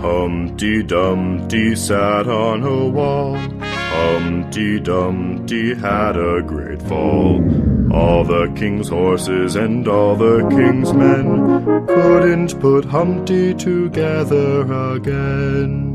Humpty 0.00 0.82
Dumpty 0.82 1.74
sat 1.74 2.26
on 2.28 2.62
a 2.62 2.88
wall. 2.88 3.36
Humpty 3.60 4.78
Dumpty 4.78 5.74
had 5.74 6.16
a 6.16 6.42
great 6.42 6.82
fall. 6.82 7.42
All 7.92 8.24
the 8.24 8.52
king's 8.56 8.88
horses 8.88 9.56
and 9.56 9.88
all 9.88 10.14
the 10.16 10.46
king's 10.50 10.92
men 10.92 11.86
couldn't 11.86 12.60
put 12.60 12.84
Humpty 12.84 13.54
together 13.54 14.94
again. 14.94 15.85